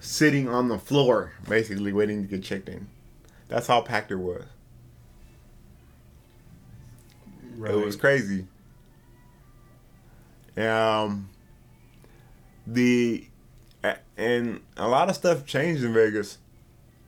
[0.00, 2.88] sitting on the floor, basically waiting to get checked in.
[3.48, 4.44] That's how packed it was.
[7.56, 7.72] Right.
[7.72, 8.46] It was crazy.
[10.56, 11.28] Um,
[12.66, 13.26] the
[14.16, 16.38] and a lot of stuff changed in Vegas.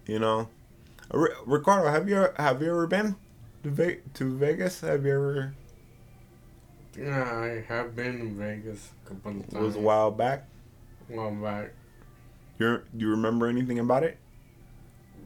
[0.06, 0.48] You know,
[1.46, 3.16] Ricardo, have you have you ever been
[3.62, 3.70] to
[4.36, 4.80] Vegas?
[4.80, 5.54] Have you ever?
[6.98, 9.54] Yeah, I have been in Vegas a couple of times.
[9.54, 10.44] It was a while back.
[11.10, 11.70] A while back.
[12.58, 14.18] You do you remember anything about it?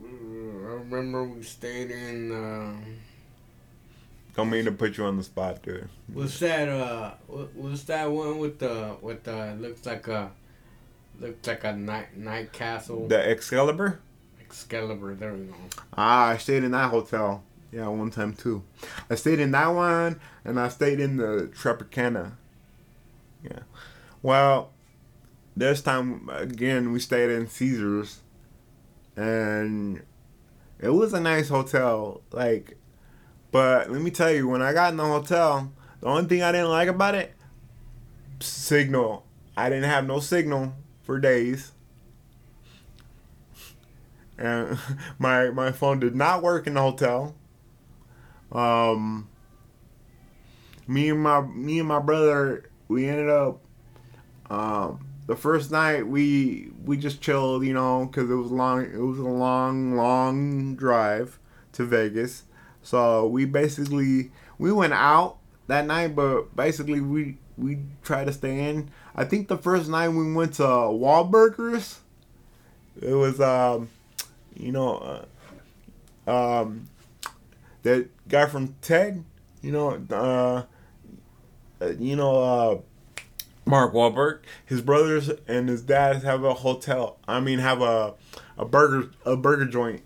[0.03, 2.31] Mm, I remember we stayed in.
[2.33, 2.77] Uh,
[4.35, 5.89] Don't mean to put you on the spot, dude.
[6.13, 6.69] what's that?
[6.69, 10.31] Uh, what's that one with the with the looks like a
[11.19, 13.99] looks like a knight knight castle The Excalibur.
[14.41, 15.15] Excalibur.
[15.15, 15.55] There we go.
[15.95, 17.43] Ah, I stayed in that hotel.
[17.77, 18.63] Yeah, one time too.
[19.11, 22.33] I stayed in that one, and I stayed in the Tropicana.
[23.45, 23.65] Yeah.
[24.23, 24.73] Well,
[25.55, 28.21] this time again, we stayed in Caesars,
[29.15, 30.03] and
[30.81, 32.23] it was a nice hotel.
[32.31, 32.79] Like,
[33.53, 36.53] but let me tell you, when I got in the hotel, the only thing I
[36.53, 37.35] didn't like about it,
[38.41, 39.27] signal.
[39.55, 41.73] I didn't have no signal for days
[44.39, 44.79] and
[45.19, 47.35] my my phone did not work in the hotel.
[48.53, 49.29] Um,
[50.87, 53.61] me and my me and my brother, we ended up.
[54.49, 58.83] Um, the first night we we just chilled, you know, because it was long.
[58.83, 61.39] It was a long, long drive
[61.73, 62.45] to Vegas.
[62.83, 68.69] So we basically we went out that night, but basically we we tried to stay
[68.69, 68.91] in.
[69.17, 71.99] I think the first night we went to Wahlburgers.
[73.01, 73.89] It was um
[74.59, 75.25] you know,
[76.27, 76.89] uh, um,
[77.83, 79.25] that guy from Ted,
[79.63, 80.63] you know, uh,
[81.81, 82.79] uh, you know, uh,
[83.65, 87.19] Mark Wahlberg, his brothers and his dad have a hotel.
[87.27, 88.15] I mean, have a
[88.57, 90.03] a burger a burger joint.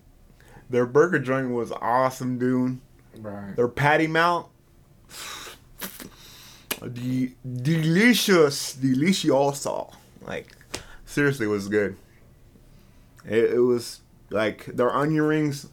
[0.71, 2.79] Their burger joint was awesome, dude.
[3.19, 3.55] Right.
[3.57, 4.47] Their patty mount,
[6.93, 9.93] de- delicious, delicioso.
[10.23, 10.57] Like,
[11.05, 11.97] seriously, it was good.
[13.27, 15.69] It, it was like their onion rings.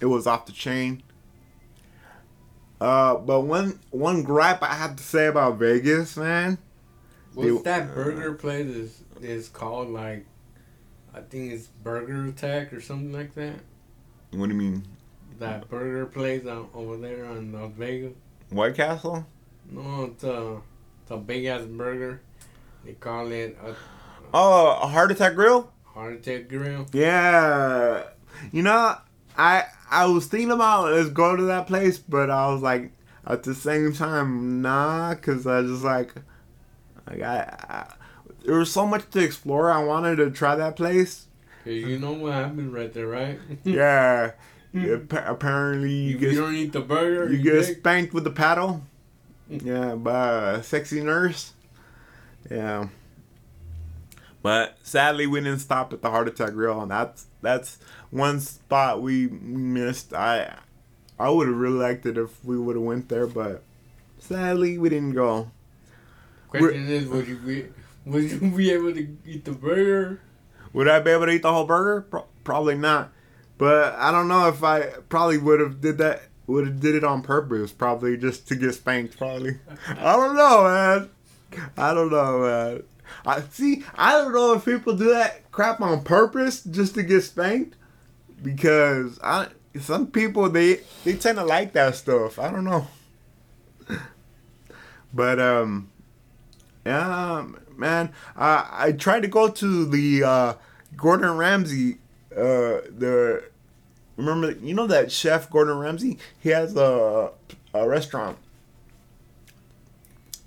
[0.00, 1.02] It was off the chain.
[2.84, 6.58] Uh, but one one gripe I have to say about Vegas, man.
[7.32, 10.26] What's They- that burger place is is called like?
[11.14, 13.54] I think it's Burger Attack or something like that.
[14.32, 14.82] What do you mean,
[15.38, 18.14] That burger place out over there in Las Vegas.
[18.50, 19.24] White Castle?
[19.70, 20.56] No, it's a,
[21.02, 22.20] it's a big ass burger.
[22.84, 23.74] They call it a,
[24.34, 25.70] Oh, a heart attack grill.
[25.84, 26.86] Heart Attack Grill.
[26.92, 28.02] Yeah,
[28.50, 28.96] you know,
[29.36, 32.92] I I was thinking about let's go to that place, but I was like,
[33.26, 36.14] at the same time, nah, cause I just like,
[37.08, 37.94] like I, I
[38.44, 39.70] there was so much to explore.
[39.70, 41.26] I wanted to try that place.
[41.64, 43.38] Cause you know what happened right there, right?
[43.64, 44.32] Yeah,
[44.72, 44.84] hmm.
[44.84, 47.78] yeah appa- apparently you If you don't eat the burger, you you get dick.
[47.78, 48.82] spanked with the paddle.
[49.48, 49.58] Hmm.
[49.66, 51.52] Yeah, by a sexy nurse.
[52.50, 52.88] Yeah.
[54.42, 57.78] But sadly, we didn't stop at the heart attack grill, and that's that's
[58.10, 60.12] one spot we missed.
[60.12, 60.56] I
[61.18, 63.62] I would have really liked it if we would have went there, but
[64.18, 65.50] sadly we didn't go.
[66.48, 67.66] Question is, would you be,
[68.06, 70.20] would you be able to eat the burger?
[70.72, 72.02] Would I be able to eat the whole burger?
[72.02, 73.12] Pro- probably not.
[73.58, 76.22] But I don't know if I probably would have did that.
[76.46, 79.16] Would have did it on purpose, probably just to get spanked.
[79.16, 79.58] Probably.
[79.88, 81.10] I don't know, man.
[81.76, 82.82] I don't know, man.
[83.26, 83.84] I see.
[83.94, 87.76] I don't know if people do that crap on purpose just to get spanked,
[88.42, 89.48] because I
[89.80, 92.38] some people they they tend to like that stuff.
[92.38, 92.86] I don't know.
[95.14, 95.90] But um,
[96.84, 98.12] yeah, man.
[98.36, 100.54] I I tried to go to the uh,
[100.96, 101.98] Gordon Ramsay.
[102.32, 103.44] Uh, the
[104.16, 106.18] remember you know that chef Gordon Ramsay.
[106.40, 107.30] He has a
[107.72, 108.38] a restaurant.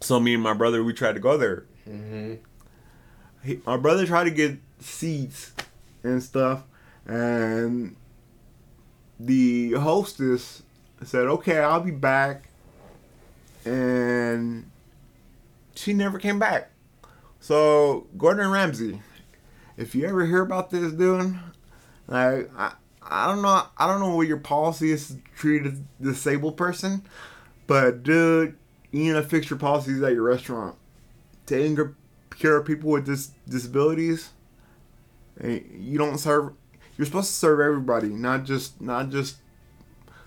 [0.02, 1.64] So me and my brother we tried to go there.
[1.88, 2.34] Mm-hmm.
[3.44, 5.54] He, my brother tried to get seats
[6.04, 6.64] and stuff,
[7.06, 7.96] and
[9.20, 10.64] the hostess
[11.04, 12.50] said, "Okay, I'll be back,"
[13.66, 14.70] and
[15.76, 16.72] she never came back.
[17.40, 19.02] So Gordon Ramsay,
[19.78, 21.40] if you ever hear about this dude,
[22.08, 25.78] like I, I don't know, I don't know what your policy is to treat a
[26.02, 27.04] disabled person,
[27.68, 28.58] but dude,
[28.92, 30.76] you need to fix your policies at your restaurant.
[31.48, 31.96] Taking
[32.38, 34.30] care of people with dis- disabilities.
[35.44, 36.54] You don't serve.
[36.98, 39.38] You're supposed to serve everybody, not just not just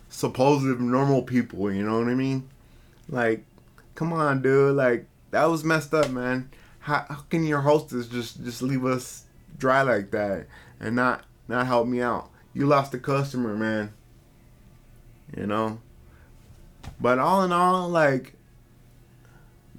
[0.09, 1.73] supposed normal people.
[1.73, 2.49] You know what I mean?
[3.09, 3.45] Like,
[3.95, 4.77] come on, dude.
[4.77, 6.51] Like that was messed up, man.
[6.81, 9.25] How, how can your hostess just just leave us
[9.59, 10.47] dry like that
[10.81, 12.31] and not not help me out?
[12.55, 13.93] You lost a customer, man.
[15.37, 15.81] You know.
[17.01, 18.35] But all in all, like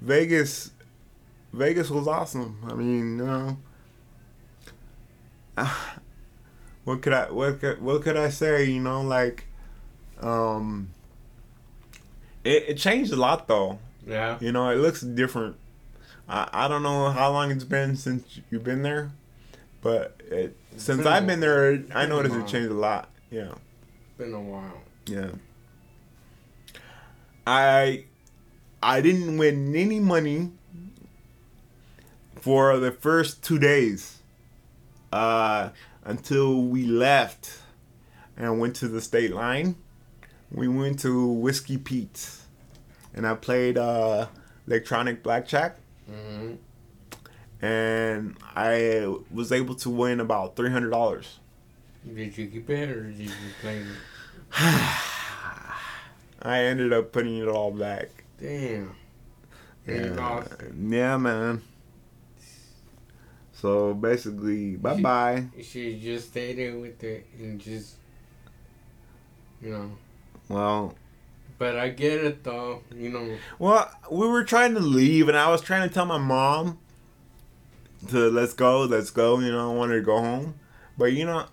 [0.00, 0.71] Vegas
[1.52, 2.58] Vegas was awesome.
[2.66, 3.56] I mean, you know,
[6.84, 8.64] what could I what could what could I say?
[8.64, 9.46] You know, like,
[10.20, 10.90] um,
[12.44, 13.78] it it changed a lot though.
[14.06, 14.38] Yeah.
[14.40, 15.56] You know, it looks different.
[16.28, 19.12] I I don't know how long it's been since you've been there,
[19.82, 23.10] but it, since been I've been there, been I noticed it changed a lot.
[23.30, 23.52] Yeah.
[24.16, 24.80] Been a while.
[25.06, 25.30] Yeah.
[27.46, 28.04] I
[28.82, 30.52] I didn't win any money
[32.42, 34.18] for the first two days.
[35.12, 35.70] Uh
[36.04, 37.58] until we left
[38.36, 39.76] and went to the state line.
[40.50, 42.42] We went to Whiskey Pete's
[43.14, 44.26] and I played uh
[44.66, 45.76] electronic blackjack
[46.10, 46.54] Mm-hmm.
[47.64, 51.38] and I was able to win about three hundred dollars.
[52.04, 53.86] Did you keep it or did you play it?
[56.42, 58.08] I ended up putting it all back.
[58.40, 58.96] Damn.
[59.86, 60.72] And you lost it.
[60.76, 61.62] Yeah, man.
[63.62, 65.44] So basically, bye bye.
[65.56, 67.94] You should just stay there with it and just,
[69.62, 69.92] you know.
[70.48, 70.96] Well,
[71.58, 73.36] But I get it though, you know.
[73.60, 76.80] well, we were trying to leave, and I was trying to tell my mom
[78.08, 79.38] to let's go, let's go.
[79.38, 80.56] You know, I wanted to go home,
[80.98, 81.46] but you know,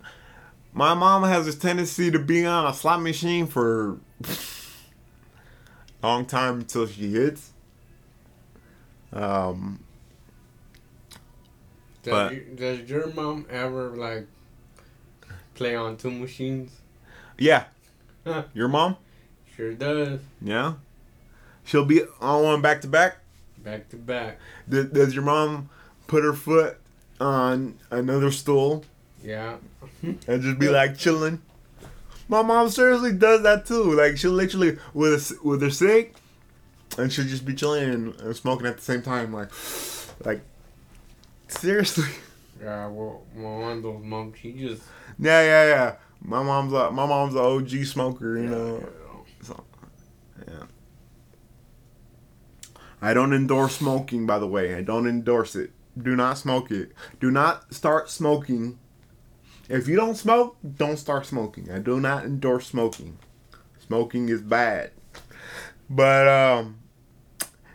[0.74, 4.30] my mom has this tendency to be on a slot machine for a
[6.08, 7.52] long time until she hits.
[9.14, 9.84] Um,
[12.04, 14.28] Does, But- you, does your mom ever like
[15.56, 16.72] play on two machines?
[17.38, 17.66] yeah.
[18.26, 18.44] Huh.
[18.54, 18.98] Your mom?
[19.56, 20.20] Sure does.
[20.42, 20.74] Yeah.
[21.64, 23.18] She'll be on one back to back.
[23.58, 24.40] Back to back.
[24.68, 25.70] Does, does your mom
[26.08, 26.78] put her foot
[27.20, 28.84] on another stool
[29.24, 29.56] Yeah.
[30.04, 31.42] and just be like chilling?
[32.28, 33.94] My mom seriously does that too.
[33.94, 36.14] Like she'll literally with a, with her cig,
[36.98, 39.34] and she'll just be chilling and, and smoking at the same time.
[39.34, 39.50] Like,
[40.26, 40.42] like
[41.52, 42.10] seriously.
[42.62, 44.84] Yeah, well, one of those moms, she just.
[45.18, 45.96] Yeah, yeah, yeah.
[46.22, 48.38] My mom's a my mom's a OG smoker.
[48.38, 48.90] You know.
[50.48, 50.64] Yeah.
[53.02, 54.76] I don't endorse smoking, by the way.
[54.76, 55.72] I don't endorse it.
[55.98, 56.92] Do not smoke it.
[57.20, 58.80] Do not start smoking.
[59.70, 61.72] If you don't smoke, don't start smoking.
[61.72, 63.20] I do not endorse smoking.
[63.80, 64.92] Smoking is bad.
[65.90, 66.80] But um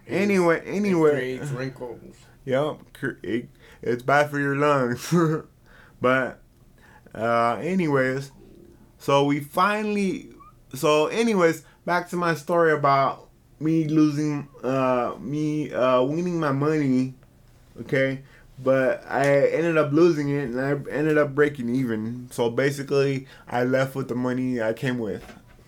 [0.06, 2.16] anyway, anyway, Creates wrinkles.
[2.44, 2.80] Yep,
[3.22, 3.48] it,
[3.84, 5.12] it's bad for your lungs.
[6.00, 6.40] but,
[7.14, 8.32] uh, anyways,
[8.98, 10.30] so we finally,
[10.74, 13.28] so anyways, back to my story about
[13.60, 17.14] me losing, uh, me uh, winning my money.
[17.80, 18.22] Okay,
[18.58, 22.28] but I ended up losing it and I ended up breaking even.
[22.30, 25.24] So basically, I left with the money I came with.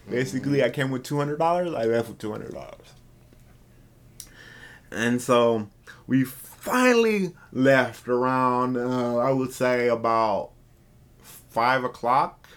[0.08, 1.74] Basically, I came with two hundred dollars.
[1.74, 2.86] I left with two hundred dollars,
[4.90, 5.68] and so
[6.06, 6.24] we
[6.66, 8.76] finally left around.
[8.76, 10.50] Uh, I would say about
[11.22, 12.48] five o'clock.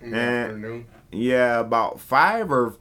[0.00, 0.86] In the afternoon.
[1.12, 2.76] Yeah, about five or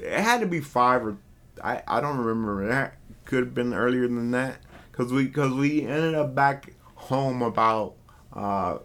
[0.00, 1.16] it had to be five or
[1.62, 4.58] I I don't remember that could have been earlier than that
[4.90, 7.94] because we because we ended up back home about
[8.32, 8.78] uh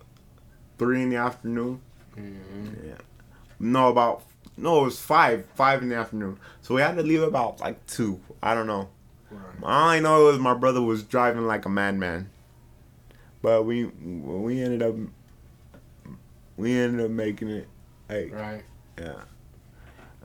[0.77, 1.81] three in the afternoon.
[2.17, 2.87] Mm-hmm.
[2.87, 2.95] Yeah,
[3.59, 4.23] no about
[4.57, 6.39] no it was five five in the afternoon.
[6.61, 8.19] So we had to leave about like two.
[8.41, 8.89] I don't know.
[9.31, 9.63] Right.
[9.63, 12.29] All I know is my brother was driving like a madman.
[13.41, 14.95] But we we ended up
[16.57, 17.67] we ended up making it.
[18.07, 18.63] Hey, Right.
[18.97, 19.21] yeah.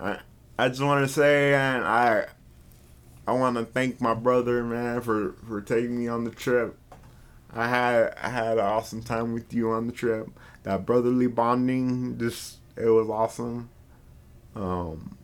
[0.00, 0.18] I
[0.58, 2.26] I just want to say, and I
[3.26, 6.76] I want to thank my brother, man, for for taking me on the trip.
[7.52, 10.28] I had I had an awesome time with you on the trip.
[10.64, 13.68] That brotherly bonding, just it was awesome.
[14.56, 15.16] Um,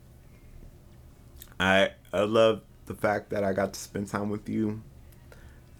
[1.59, 2.61] I I love
[2.91, 4.81] the fact that I got to spend time with you,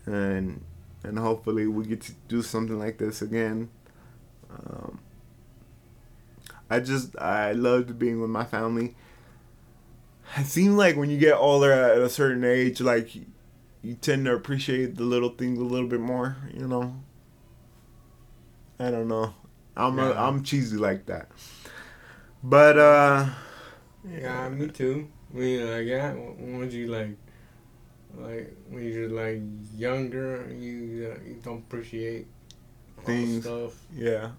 [0.06, 0.64] and
[1.04, 3.70] and hopefully we get to do something like this again.
[4.50, 5.00] Um,
[6.70, 8.96] I just I loved being with my family.
[10.38, 13.14] It seems like when you get older at a certain age, like
[13.82, 16.38] you tend to appreciate the little things a little bit more.
[16.54, 16.96] You know.
[18.80, 19.34] I don't know.
[19.76, 20.28] I'm Yeah.
[20.28, 21.30] I'm cheesy like that.
[22.42, 23.30] But uh,
[24.10, 25.10] Yeah, me too.
[25.34, 27.16] Mean, like, yeah, once you like,
[28.18, 29.42] like when you're like
[29.78, 32.28] younger, you uh, you don't appreciate
[33.06, 33.46] Things.
[33.46, 33.74] stuff.
[33.94, 34.32] yeah,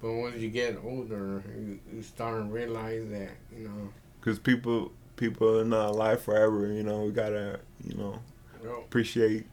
[0.00, 4.92] But once you get older, you, you start to realize that you know, because people
[5.16, 6.66] people are not alive forever.
[6.66, 8.18] You know, we gotta you know
[8.64, 9.46] appreciate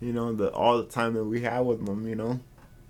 [0.00, 2.06] you know the all the time that we have with them.
[2.06, 2.40] You know.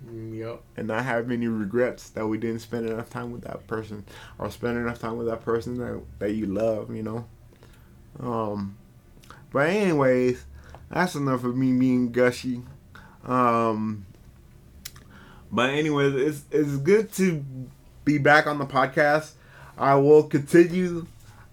[0.05, 3.67] Mm, yup, and not have any regrets that we didn't spend enough time with that
[3.67, 4.05] person
[4.39, 7.25] or spend enough time with that person that, that you love, you know.
[8.19, 8.77] Um,
[9.51, 10.45] but anyways,
[10.89, 12.61] that's enough of me being gushy.
[13.25, 14.05] Um,
[15.51, 17.43] but anyways, it's it's good to
[18.05, 19.33] be back on the podcast.
[19.77, 21.07] I will continue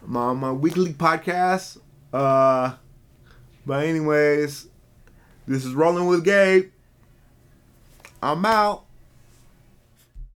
[0.05, 1.79] my my weekly podcast.
[2.13, 2.75] Uh,
[3.67, 4.69] but anyways,
[5.47, 6.71] this is rolling with Gabe.
[8.23, 8.88] I'm out.